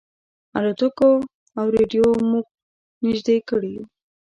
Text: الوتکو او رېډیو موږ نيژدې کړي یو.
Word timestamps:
الوتکو 0.57 1.11
او 1.57 1.65
رېډیو 1.75 2.07
موږ 2.29 2.45
نيژدې 3.03 3.37
کړي 3.49 3.69
یو. 3.75 3.83